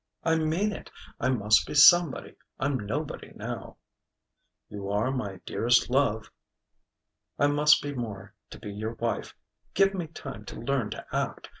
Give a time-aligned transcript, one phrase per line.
[0.23, 0.89] "I mean it.
[1.19, 2.33] I must be somebody.
[2.59, 3.77] I'm nobody now."
[4.67, 6.31] "You are my dearest love."
[7.37, 9.35] "I must be more, to be your wife.
[9.75, 11.49] Give me time to learn to act.